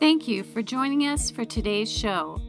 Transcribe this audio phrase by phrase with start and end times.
[0.00, 2.40] Thank you for joining us for today's show.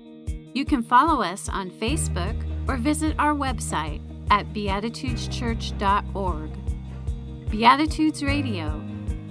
[0.53, 2.35] You can follow us on Facebook
[2.67, 7.49] or visit our website at beatitudeschurch.org.
[7.49, 8.79] Beatitudes Radio,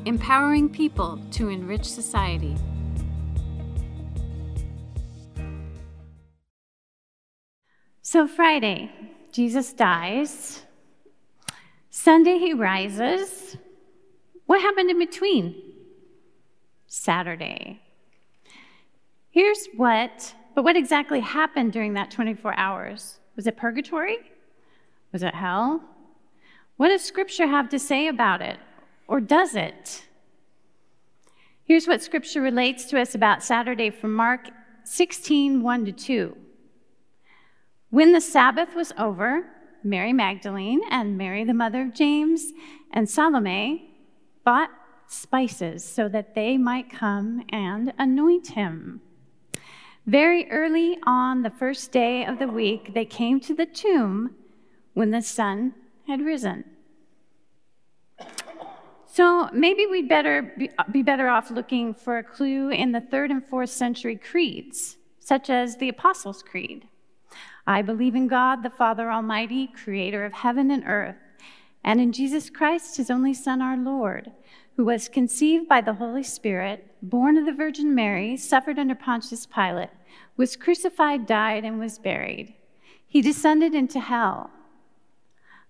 [0.04, 2.56] empowering people to enrich society.
[8.02, 8.90] So, Friday,
[9.30, 10.64] Jesus dies.
[11.90, 13.56] Sunday, he rises.
[14.46, 15.54] What happened in between?
[16.88, 17.80] Saturday.
[19.38, 23.20] Here's what, but what exactly happened during that 24 hours?
[23.36, 24.16] Was it purgatory?
[25.12, 25.80] Was it hell?
[26.76, 28.58] What does Scripture have to say about it?
[29.06, 30.02] Or does it?
[31.62, 34.48] Here's what Scripture relates to us about Saturday from Mark
[34.82, 36.36] 16 1 to 2.
[37.90, 39.44] When the Sabbath was over,
[39.84, 42.50] Mary Magdalene and Mary, the mother of James,
[42.90, 43.88] and Salome
[44.44, 44.70] bought
[45.06, 49.00] spices so that they might come and anoint him.
[50.08, 54.34] Very early on the first day of the week, they came to the tomb
[54.94, 55.74] when the sun
[56.06, 56.64] had risen.
[59.04, 63.44] So maybe we'd better be, better off looking for a clue in the third and
[63.44, 66.88] fourth century creeds, such as the Apostles' Creed.
[67.66, 71.16] I believe in God, the Father Almighty, creator of heaven and earth,
[71.84, 74.32] and in Jesus Christ, his only Son, our Lord,
[74.78, 79.44] who was conceived by the Holy Spirit, born of the Virgin Mary, suffered under Pontius
[79.44, 79.90] Pilate,
[80.36, 82.54] was crucified, died, and was buried.
[83.06, 84.50] He descended into hell.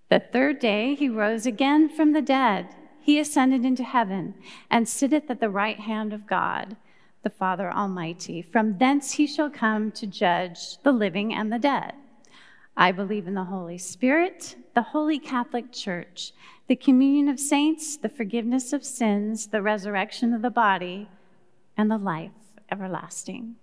[0.09, 2.75] The third day he rose again from the dead.
[3.01, 4.35] He ascended into heaven
[4.69, 6.75] and sitteth at the right hand of God
[7.23, 8.41] the Father Almighty.
[8.41, 11.93] From thence he shall come to judge the living and the dead.
[12.77, 16.31] I believe in the Holy Spirit, the Holy Catholic Church,
[16.67, 21.09] the communion of saints, the forgiveness of sins, the resurrection of the body,
[21.75, 22.31] and the life
[22.71, 23.55] everlasting.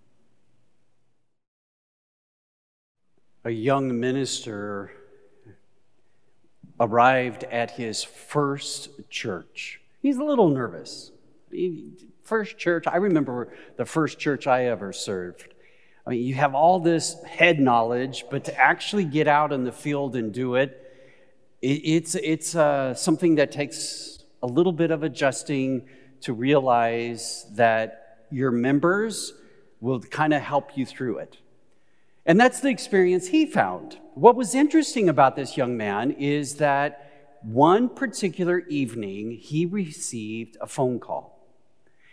[3.46, 4.90] A young minister
[6.80, 9.80] arrived at his first church.
[10.02, 11.12] He's a little nervous.
[12.24, 15.54] First church, I remember the first church I ever served.
[16.04, 19.70] I mean, you have all this head knowledge, but to actually get out in the
[19.70, 20.82] field and do it,
[21.62, 25.86] it it's, it's uh, something that takes a little bit of adjusting
[26.22, 29.34] to realize that your members
[29.80, 31.36] will kind of help you through it.
[32.26, 33.98] And that's the experience he found.
[34.14, 40.66] What was interesting about this young man is that one particular evening he received a
[40.66, 41.38] phone call.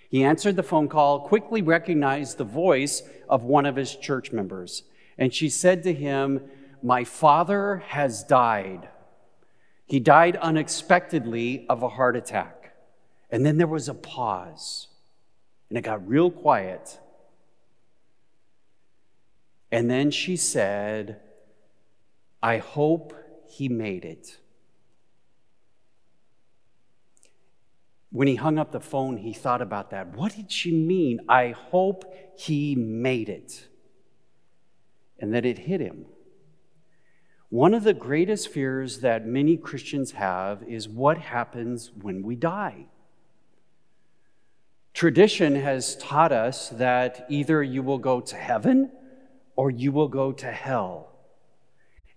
[0.07, 4.84] He answered the phone call, quickly recognized the voice of one of his church members,
[5.18, 6.41] and she said to him,
[6.84, 8.90] My father has died.
[9.88, 12.75] He died unexpectedly of a heart attack.
[13.31, 14.90] And then there was a pause,
[15.69, 17.00] and it got real quiet.
[19.73, 21.19] And then she said,
[22.44, 23.11] I hope
[23.47, 24.38] he made it.
[28.11, 30.16] When he hung up the phone, he thought about that.
[30.16, 31.22] What did she mean?
[31.28, 32.06] I hope
[32.38, 33.67] he made it.
[35.17, 36.05] And that it hit him.
[37.50, 42.85] One of the greatest fears that many Christians have is what happens when we die.
[44.94, 48.91] Tradition has taught us that either you will go to heaven
[49.56, 51.09] or you will go to hell.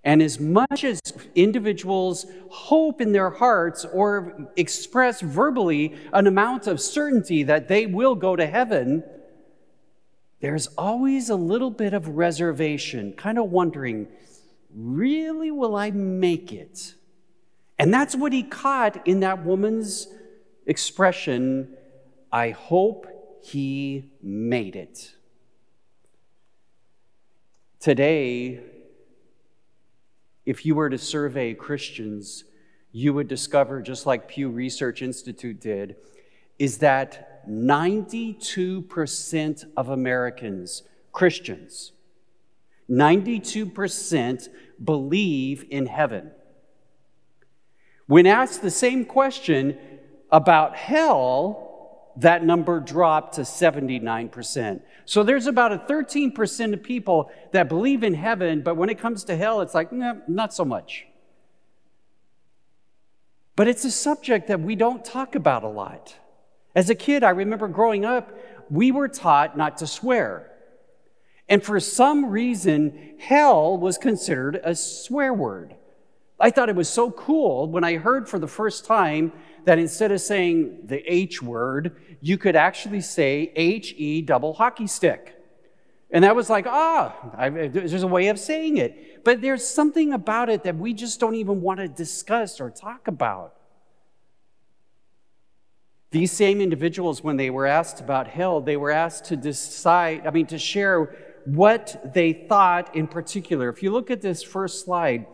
[0.04, 1.00] And as much as
[1.34, 8.14] individuals hope in their hearts or express verbally an amount of certainty that they will
[8.14, 9.02] go to heaven,
[10.40, 14.06] there's always a little bit of reservation, kind of wondering,
[14.72, 16.94] really, will I make it?
[17.78, 20.06] And that's what he caught in that woman's
[20.66, 21.76] expression
[22.32, 23.06] I hope
[23.42, 25.15] he made it.
[27.80, 28.60] Today,
[30.44, 32.44] if you were to survey Christians,
[32.92, 35.96] you would discover, just like Pew Research Institute did,
[36.58, 40.82] is that 92% of Americans,
[41.12, 41.92] Christians,
[42.90, 44.48] 92%
[44.82, 46.32] believe in heaven.
[48.06, 49.78] When asked the same question
[50.30, 51.65] about hell,
[52.16, 54.80] that number dropped to 79%.
[55.04, 59.24] So there's about a 13% of people that believe in heaven, but when it comes
[59.24, 61.06] to hell, it's like, nah, not so much.
[63.54, 66.14] But it's a subject that we don't talk about a lot.
[66.74, 68.32] As a kid, I remember growing up,
[68.70, 70.50] we were taught not to swear.
[71.48, 75.74] And for some reason, hell was considered a swear word.
[76.38, 79.32] I thought it was so cool when I heard for the first time
[79.66, 84.86] that instead of saying the H word, you could actually say H E double hockey
[84.86, 85.34] stick.
[86.10, 89.24] And that was like, ah, there's a way of saying it.
[89.24, 93.08] But there's something about it that we just don't even want to discuss or talk
[93.08, 93.54] about.
[96.12, 100.30] These same individuals, when they were asked about hell, they were asked to decide, I
[100.30, 103.68] mean, to share what they thought in particular.
[103.68, 105.26] If you look at this first slide,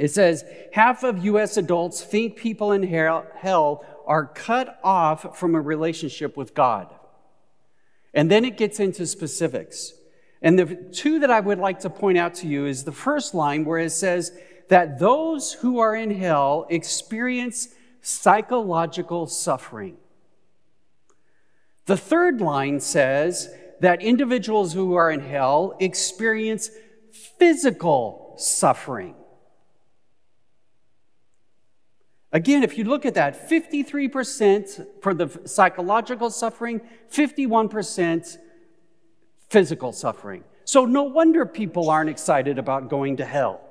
[0.00, 5.60] it says half of US adults think people in hell are cut off from a
[5.60, 6.94] relationship with God.
[8.14, 9.92] And then it gets into specifics.
[10.40, 13.34] And the two that I would like to point out to you is the first
[13.34, 14.32] line where it says
[14.68, 17.68] that those who are in hell experience
[18.00, 19.96] psychological suffering.
[21.86, 26.70] The third line says that individuals who are in hell experience
[27.38, 29.14] physical suffering.
[32.32, 38.38] Again, if you look at that, 53% for the psychological suffering, 51%
[39.48, 40.44] physical suffering.
[40.64, 43.62] So no wonder people aren't excited about going to hell.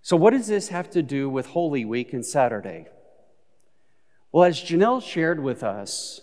[0.00, 2.88] So, what does this have to do with Holy Week and Saturday?
[4.32, 6.20] Well, as Janelle shared with us,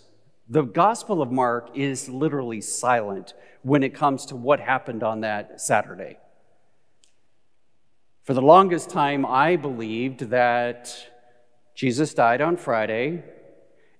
[0.48, 5.60] the Gospel of Mark is literally silent when it comes to what happened on that
[5.60, 6.18] Saturday.
[8.22, 10.94] For the longest time, I believed that
[11.74, 13.24] Jesus died on Friday,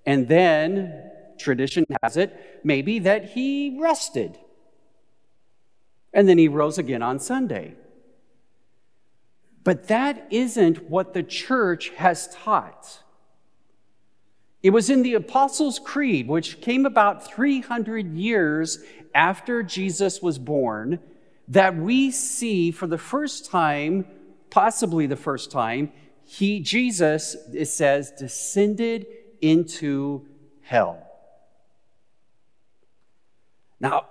[0.07, 4.39] and then tradition has it, maybe that he rested.
[6.13, 7.75] And then he rose again on Sunday.
[9.65, 13.03] But that isn't what the church has taught.
[14.63, 18.79] It was in the Apostles' Creed, which came about 300 years
[19.15, 21.01] after Jesus was born,
[21.53, 24.07] that we see for the first time,
[24.49, 25.93] possibly the first time,
[26.25, 29.07] he, Jesus, it says, descended
[29.43, 30.27] into
[30.63, 31.07] hell.
[33.81, 34.07] Now,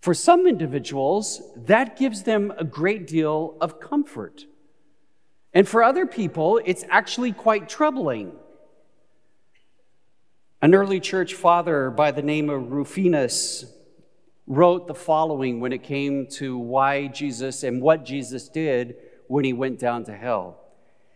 [0.00, 4.46] for some individuals, that gives them a great deal of comfort.
[5.52, 8.32] And for other people, it's actually quite troubling.
[10.62, 13.66] An early church father by the name of Rufinus
[14.50, 18.96] wrote the following when it came to why Jesus and what Jesus did
[19.28, 20.58] when he went down to hell.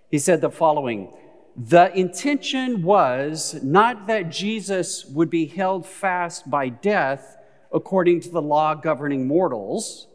[0.08, 1.12] He said the following
[1.56, 7.36] The intention was not that Jesus would be held fast by death
[7.72, 10.06] according to the law governing mortals,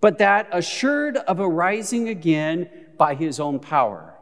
[0.00, 4.14] but that assured of a rising again by his own power.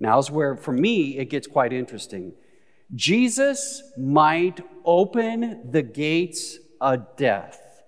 [0.00, 2.32] Now's where, for me, it gets quite interesting.
[2.96, 7.82] Jesus might open the gates of death.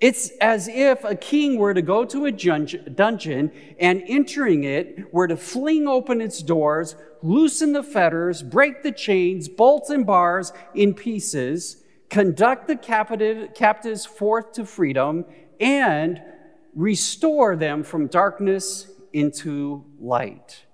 [0.00, 5.26] It's as if a king were to go to a dungeon and entering it were
[5.26, 10.94] to fling open its doors, loosen the fetters, break the chains, bolts and bars in
[10.94, 15.24] pieces, conduct the captive, captives forth to freedom,
[15.58, 16.22] and
[16.76, 20.64] restore them from darkness into light.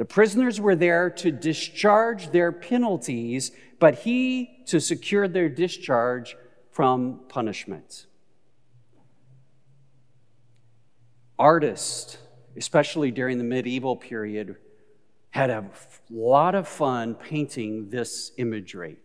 [0.00, 6.38] The prisoners were there to discharge their penalties, but he to secure their discharge
[6.70, 8.06] from punishment.
[11.38, 12.16] Artists,
[12.56, 14.56] especially during the medieval period,
[15.28, 15.68] had a
[16.08, 18.96] lot of fun painting this imagery.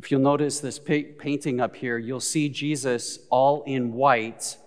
[0.00, 4.58] If you'll notice this painting up here, you'll see Jesus all in white.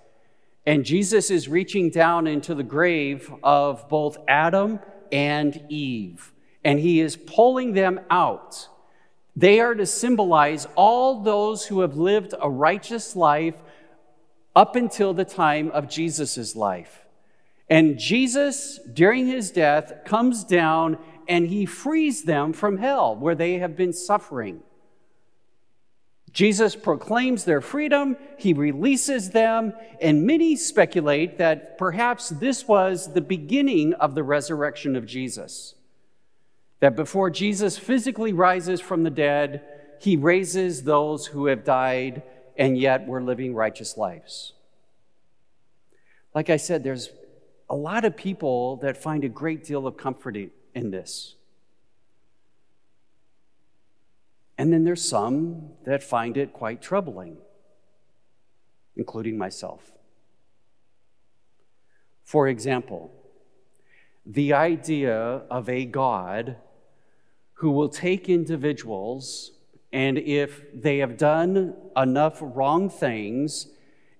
[0.66, 4.80] And Jesus is reaching down into the grave of both Adam
[5.12, 6.32] and Eve,
[6.64, 8.68] and he is pulling them out.
[9.36, 13.56] They are to symbolize all those who have lived a righteous life
[14.56, 17.06] up until the time of Jesus' life.
[17.70, 20.98] And Jesus, during his death, comes down
[21.28, 24.64] and he frees them from hell where they have been suffering.
[26.38, 33.22] Jesus proclaims their freedom, he releases them, and many speculate that perhaps this was the
[33.22, 35.74] beginning of the resurrection of Jesus.
[36.80, 39.64] That before Jesus physically rises from the dead,
[40.00, 42.22] he raises those who have died
[42.56, 44.54] and yet we're living righteous lives.
[46.36, 47.10] Like I said, there's
[47.68, 50.38] a lot of people that find a great deal of comfort
[50.76, 51.34] in this.
[54.58, 57.38] And then there's some that find it quite troubling,
[58.96, 59.92] including myself.
[62.24, 63.12] For example,
[64.26, 65.16] the idea
[65.50, 66.58] of a God
[67.54, 69.52] who will take individuals
[69.94, 73.68] and if they have done enough wrong things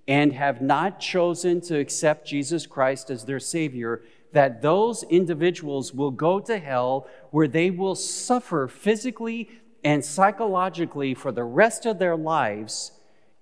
[0.06, 4.02] and have not chosen to accept Jesus Christ as their Savior,
[4.32, 9.50] that those individuals will go to hell where they will suffer physically
[9.88, 12.92] and psychologically for the rest of their lives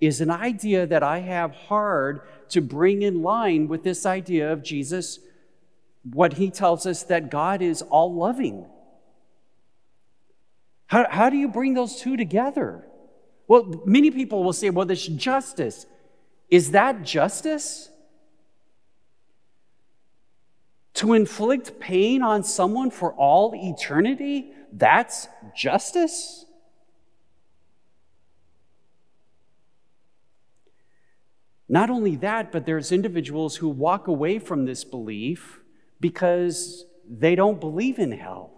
[0.00, 4.62] is an idea that I have hard to bring in line with this idea of
[4.62, 5.18] Jesus,
[6.04, 8.64] what he tells us that God is all loving.
[10.86, 12.86] How, how do you bring those two together?
[13.48, 15.84] Well, many people will say, well, this justice.
[16.48, 17.90] Is that justice?
[20.94, 24.52] To inflict pain on someone for all eternity?
[24.72, 26.44] That's justice?
[31.68, 35.60] Not only that, but there's individuals who walk away from this belief
[36.00, 38.52] because they don't believe in hell.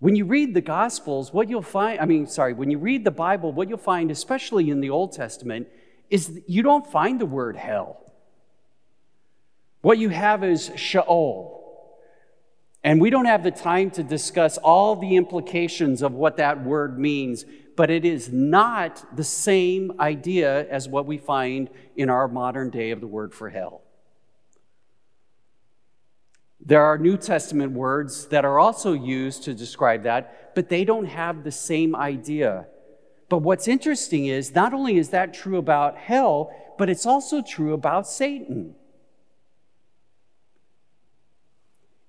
[0.00, 3.10] When you read the Gospels, what you'll find, I mean, sorry, when you read the
[3.10, 5.68] Bible, what you'll find, especially in the Old Testament,
[6.10, 8.12] is you don't find the word hell.
[9.80, 11.63] What you have is Sheol.
[12.84, 16.98] And we don't have the time to discuss all the implications of what that word
[16.98, 22.68] means, but it is not the same idea as what we find in our modern
[22.68, 23.80] day of the word for hell.
[26.60, 31.06] There are New Testament words that are also used to describe that, but they don't
[31.06, 32.66] have the same idea.
[33.30, 37.72] But what's interesting is not only is that true about hell, but it's also true
[37.72, 38.74] about Satan.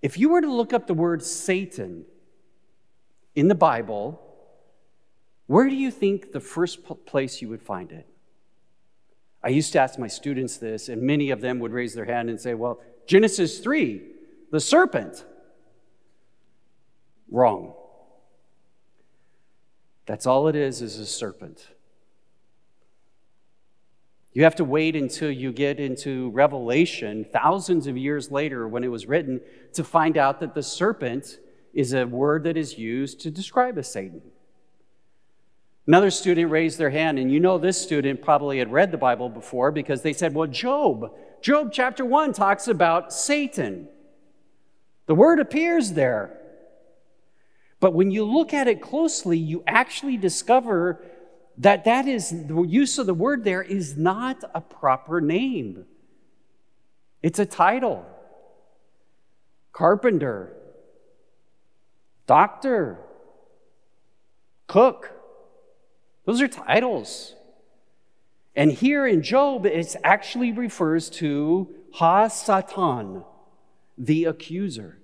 [0.06, 2.06] If you were to look up the word Satan
[3.34, 4.22] in the Bible,
[5.48, 8.06] where do you think the first place you would find it?
[9.44, 12.30] I used to ask my students this, and many of them would raise their hand
[12.30, 14.04] and say, Well, Genesis 3,
[14.52, 15.26] the serpent.
[17.32, 17.74] Wrong.
[20.06, 21.68] That's all it is, is a serpent.
[24.36, 28.90] You have to wait until you get into Revelation, thousands of years later, when it
[28.90, 29.40] was written,
[29.74, 31.40] to find out that the serpent
[31.74, 34.22] is a word that is used to describe a Satan.
[35.88, 39.30] Another student raised their hand, and you know this student probably had read the Bible
[39.30, 43.88] before because they said, Well, Job, Job chapter 1 talks about Satan.
[45.06, 46.38] The word appears there.
[47.80, 51.02] But when you look at it closely, you actually discover
[51.58, 55.86] that that is the use of the word there is not a proper name.
[57.24, 58.06] It's a title.
[59.72, 60.54] Carpenter,
[62.28, 63.00] doctor,
[64.68, 65.12] cook.
[66.26, 67.36] Those are titles.
[68.56, 73.24] And here in Job, it actually refers to Ha Satan,
[73.98, 74.98] the accuser.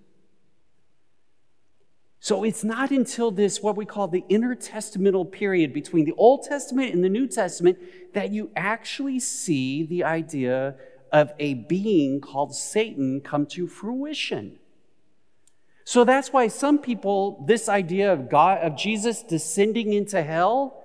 [2.23, 6.93] So it's not until this, what we call the intertestamental period between the Old Testament
[6.93, 7.79] and the New Testament,
[8.13, 10.75] that you actually see the idea
[11.11, 14.59] of a being called Satan come to fruition.
[15.83, 20.79] So that's why some people, this idea of God, of Jesus descending into hell,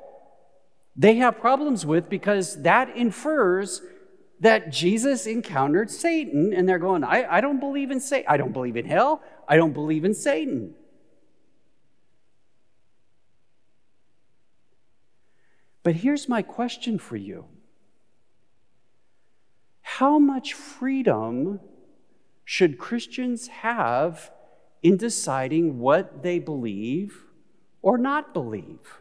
[0.97, 3.83] they have problems with because that infers
[4.41, 8.25] that Jesus encountered Satan, and they're going, I, I don't believe in Satan.
[8.27, 9.23] I don't believe in hell.
[9.47, 10.75] I don't believe in Satan.
[15.87, 17.45] But here's my question for you
[19.83, 21.61] How much freedom
[22.45, 24.33] should Christians have
[24.83, 27.23] in deciding what they believe
[27.83, 29.01] or not believe?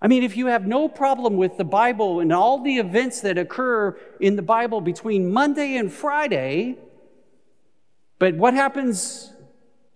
[0.00, 3.36] I mean, if you have no problem with the Bible and all the events that
[3.36, 6.78] occur in the Bible between Monday and Friday,
[8.18, 9.34] but what happens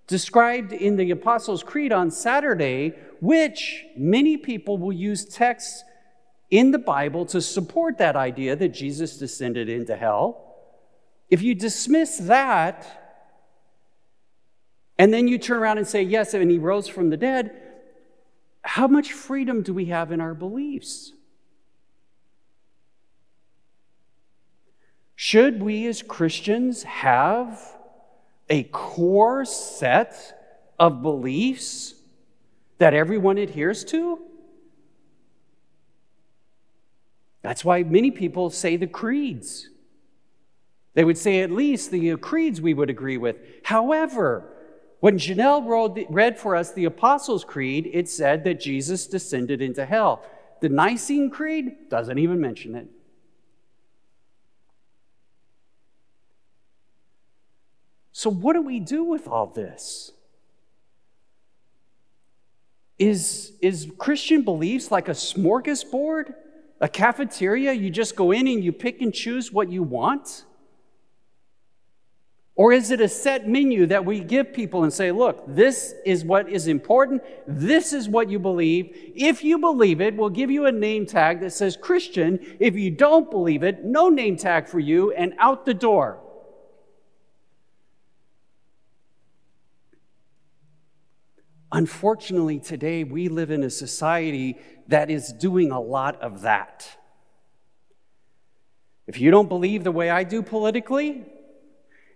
[0.07, 5.85] described in the Apostles' Creed on Saturday, which many people will use texts
[6.51, 10.57] in the Bible to support that idea that Jesus descended into hell.
[11.29, 12.97] If you dismiss that,
[14.99, 17.53] and then you turn around and say, yes, and he rose from the dead,
[18.63, 21.13] how much freedom do we have in our beliefs?
[25.15, 27.61] Should we as Christians have
[28.49, 31.95] a core set of beliefs
[32.81, 34.19] that everyone adheres to?
[37.43, 39.69] That's why many people say the creeds.
[40.95, 43.37] They would say at least the uh, creeds we would agree with.
[43.63, 44.57] However,
[45.01, 50.23] when Janelle read for us the Apostles' Creed, it said that Jesus descended into hell.
[50.61, 52.89] The Nicene Creed doesn't even mention it.
[58.13, 60.13] So, what do we do with all this?
[63.01, 66.35] Is, is Christian beliefs like a smorgasbord?
[66.83, 67.73] A cafeteria?
[67.73, 70.45] You just go in and you pick and choose what you want?
[72.57, 76.27] Or is it a set menu that we give people and say, look, this is
[76.27, 78.95] what is important, this is what you believe.
[79.17, 82.39] If you believe it, we'll give you a name tag that says Christian.
[82.61, 86.21] If you don't believe it, no name tag for you, and out the door.
[91.73, 94.59] Unfortunately, today we live in a society
[94.89, 96.89] that is doing a lot of that.
[99.07, 101.25] If you don't believe the way I do politically,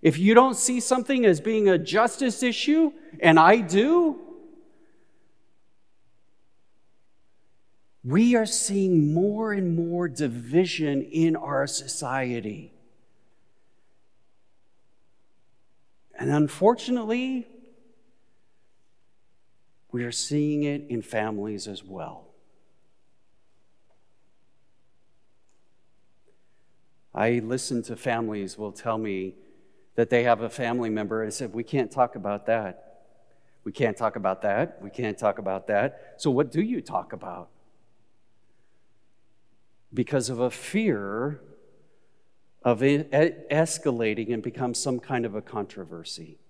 [0.03, 4.21] if you don't see something as being a justice issue, and I do,
[8.03, 12.73] we are seeing more and more division in our society.
[16.19, 17.47] And unfortunately,
[19.95, 22.27] we are seeing it in families as well.
[27.15, 29.37] I listen to families will tell me
[29.95, 33.03] that they have a family member and said, We can't talk about that.
[33.63, 34.83] We can't talk about that.
[34.83, 36.15] We can't talk about that.
[36.17, 37.51] So, what do you talk about?
[39.95, 41.41] Because of a fear
[42.65, 46.41] of escalating and become some kind of a controversy.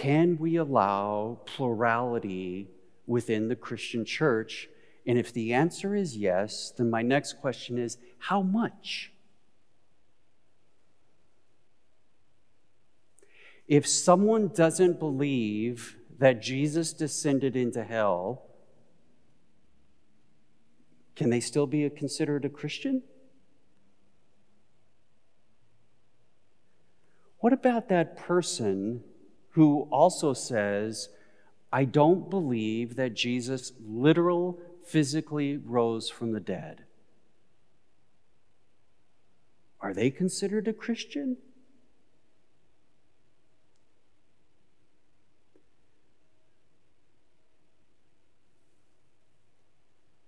[0.00, 2.70] Can we allow plurality
[3.06, 4.66] within the Christian church?
[5.06, 9.12] And if the answer is yes, then my next question is how much?
[13.68, 18.44] If someone doesn't believe that Jesus descended into hell,
[21.14, 23.02] can they still be considered a Christian?
[27.40, 29.04] What about that person
[29.50, 31.08] who also says,
[31.72, 36.84] I don't believe that Jesus literal physically rose from the dead.
[39.80, 41.36] Are they considered a Christian?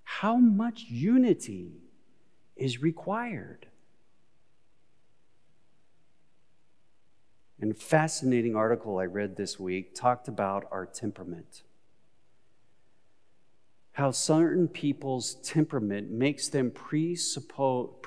[0.04, 1.72] How much unity
[2.56, 3.66] is required?
[7.62, 11.62] And a fascinating article I read this week talked about our temperament.
[13.92, 18.02] How certain people's temperament makes them predisposed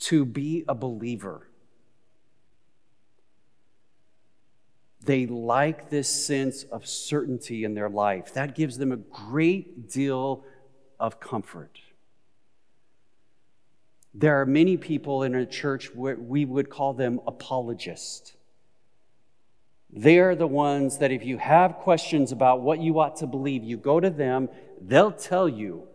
[0.00, 1.46] to be a believer.
[5.04, 8.34] They like this sense of certainty in their life.
[8.34, 10.44] That gives them a great deal
[10.98, 11.78] of comfort.
[14.14, 18.34] There are many people in a church where we would call them apologists.
[19.90, 23.62] They are the ones that if you have questions about what you ought to believe,
[23.62, 24.48] you go to them,
[24.80, 25.86] they'll tell you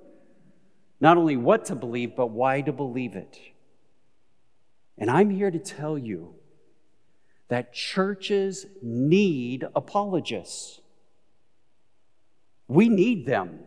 [0.99, 3.37] not only what to believe, but why to believe it.
[4.97, 6.35] And I'm here to tell you
[7.49, 10.81] that churches need apologists.
[12.67, 13.59] We need them.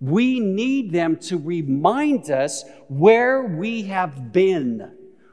[0.00, 4.92] We need them to remind us where we have been,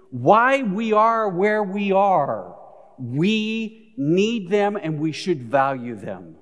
[0.09, 2.57] why we are where we are.
[2.97, 6.35] We need them and we should value them.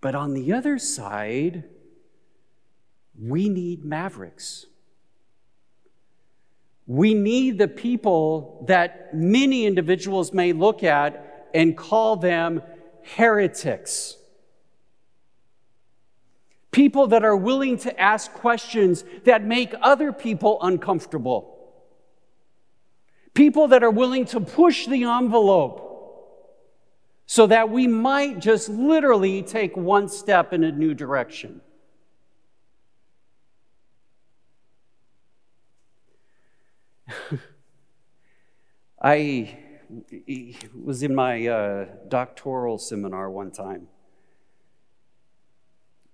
[0.00, 1.64] But on the other side,
[3.18, 4.66] we need mavericks.
[6.86, 12.60] We need the people that many individuals may look at and call them
[13.16, 14.16] heretics.
[16.70, 21.50] People that are willing to ask questions that make other people uncomfortable.
[23.32, 25.84] People that are willing to push the envelope
[27.26, 31.60] so that we might just literally take one step in a new direction.
[39.00, 39.63] I
[40.74, 43.88] was in my uh, doctoral seminar one time.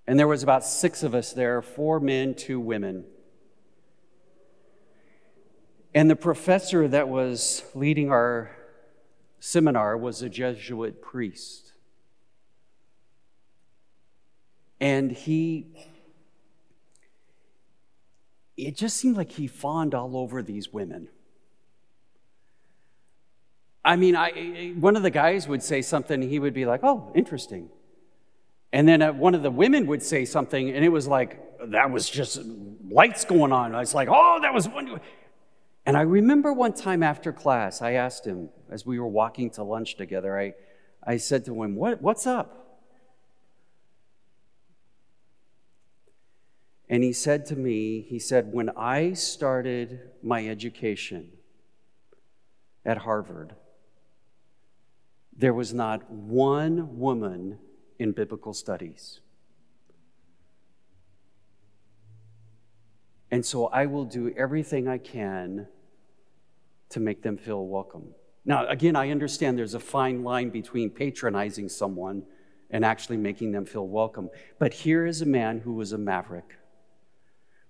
[0.07, 3.05] And there was about six of us there, four men, two women.
[5.95, 8.51] And the professor that was leading our
[9.41, 11.73] seminar was a Jesuit priest.
[14.81, 15.67] And he,
[18.57, 21.09] it just seemed like he fawned all over these women.
[23.91, 27.11] I mean, I, one of the guys would say something, he would be like, oh,
[27.13, 27.71] interesting.
[28.73, 31.91] And then uh, one of the women would say something, and it was like, that
[31.91, 32.41] was just
[32.89, 33.75] lights going on.
[33.75, 35.01] I was like, oh, that was one.
[35.85, 39.65] And I remember one time after class, I asked him, as we were walking to
[39.65, 40.55] lunch together, I,
[41.05, 42.79] I said to him, what, What's up?
[46.89, 51.31] And he said to me, He said, When I started my education
[52.85, 53.57] at Harvard,
[55.41, 57.59] there was not one woman
[57.99, 59.21] in biblical studies.
[63.31, 65.67] And so I will do everything I can
[66.91, 68.15] to make them feel welcome.
[68.45, 72.25] Now, again, I understand there's a fine line between patronizing someone
[72.71, 74.29] and actually making them feel welcome.
[74.59, 76.59] But here is a man who was a maverick,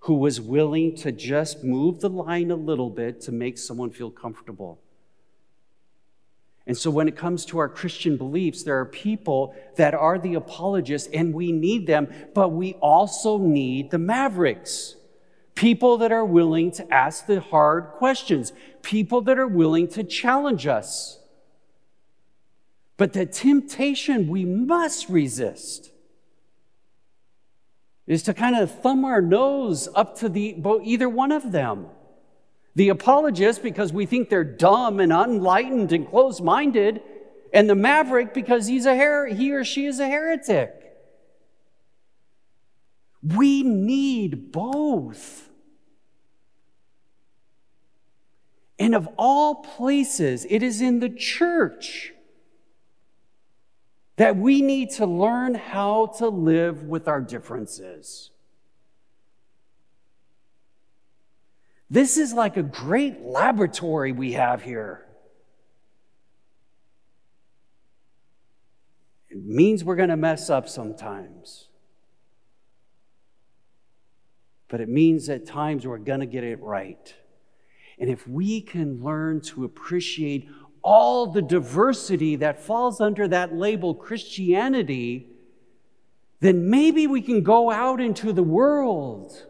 [0.00, 4.10] who was willing to just move the line a little bit to make someone feel
[4.10, 4.80] comfortable.
[6.70, 10.34] And so, when it comes to our Christian beliefs, there are people that are the
[10.34, 14.94] apologists, and we need them, but we also need the mavericks.
[15.56, 18.52] People that are willing to ask the hard questions,
[18.82, 21.18] people that are willing to challenge us.
[22.96, 25.90] But the temptation we must resist
[28.06, 31.88] is to kind of thumb our nose up to the, either one of them.
[32.74, 37.02] The apologist, because we think they're dumb and unenlightened and closed minded,
[37.52, 40.76] and the maverick, because he's a her- he or she is a heretic.
[43.22, 45.50] We need both.
[48.78, 52.14] And of all places, it is in the church
[54.16, 58.30] that we need to learn how to live with our differences.
[61.90, 65.06] This is like a great laboratory we have here.
[69.28, 71.68] It means we're going to mess up sometimes.
[74.68, 77.12] But it means at times we're going to get it right.
[77.98, 80.48] And if we can learn to appreciate
[80.82, 85.28] all the diversity that falls under that label Christianity,
[86.38, 89.46] then maybe we can go out into the world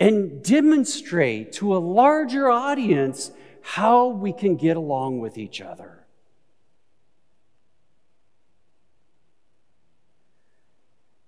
[0.00, 6.04] and demonstrate to a larger audience how we can get along with each other.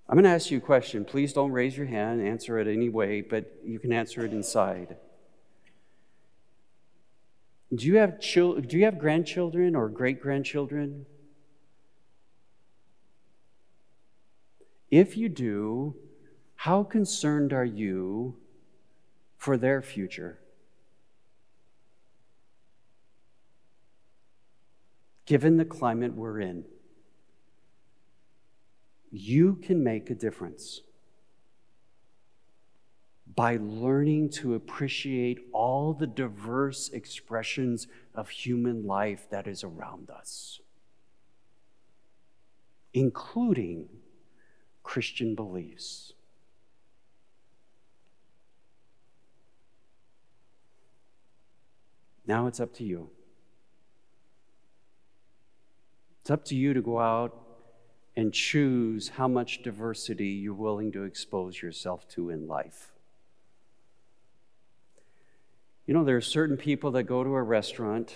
[0.08, 1.04] I'm going to ask you a question.
[1.04, 4.96] Please don't raise your hand, answer it anyway, but you can answer it inside.
[7.72, 11.06] Do you have, chil- do you have grandchildren or great grandchildren?
[14.90, 15.94] If you do,
[16.56, 18.36] how concerned are you
[19.40, 20.38] for their future.
[25.24, 26.66] Given the climate we're in,
[29.10, 30.82] you can make a difference
[33.34, 40.60] by learning to appreciate all the diverse expressions of human life that is around us,
[42.92, 43.88] including
[44.82, 46.12] Christian beliefs.
[52.30, 53.10] Now it's up to you.
[56.20, 57.36] It's up to you to go out
[58.14, 62.92] and choose how much diversity you're willing to expose yourself to in life.
[65.88, 68.14] You know, there are certain people that go to a restaurant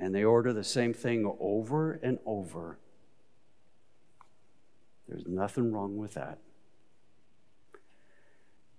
[0.00, 2.80] and they order the same thing over and over.
[5.06, 6.40] There's nothing wrong with that.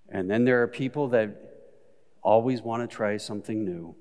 [0.09, 1.69] And then there are people that
[2.21, 3.95] always want to try something new.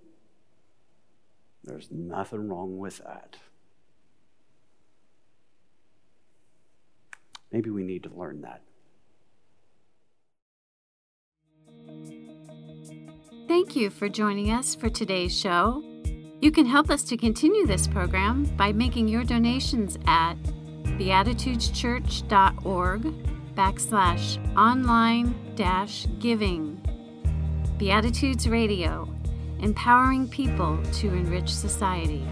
[1.66, 3.36] There's nothing wrong with that.
[7.50, 8.62] Maybe we need to learn that.
[13.48, 15.84] Thank you for joining us for today's show.
[16.40, 20.34] You can help us to continue this program by making your donations at
[20.84, 23.02] beatitudeschurch.org
[23.54, 26.82] backslash online dash giving.
[27.78, 29.15] Beatitudes Radio
[29.60, 32.24] empowering people to enrich society.